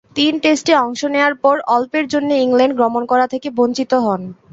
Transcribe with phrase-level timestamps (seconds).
[0.15, 4.21] তিন টেস্টে অংশ নেয়ার পর অল্পের জন্যে ইংল্যান্ড গমন করা থেকে বঞ্চিত হন।